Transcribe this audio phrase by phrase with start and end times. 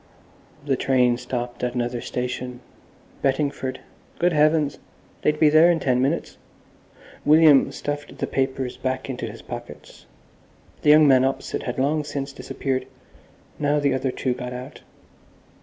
[0.65, 2.61] The train stopped at another station.
[3.21, 3.81] Bettingford.
[4.17, 4.79] Good heavens!
[5.21, 6.39] They'd be there in ten minutes.
[7.23, 10.07] William stuffed that papers back into his pockets;
[10.81, 12.87] the young man opposite had long since disappeared.
[13.59, 14.81] Now the other two got out.